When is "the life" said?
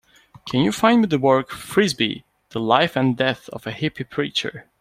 2.49-2.95